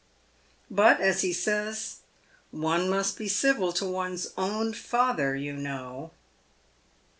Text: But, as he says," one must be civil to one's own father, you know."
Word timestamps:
But, 0.71 0.99
as 0.99 1.21
he 1.21 1.31
says," 1.31 1.97
one 2.49 2.89
must 2.89 3.19
be 3.19 3.27
civil 3.27 3.71
to 3.73 3.85
one's 3.85 4.29
own 4.35 4.73
father, 4.73 5.35
you 5.35 5.53
know." 5.53 6.09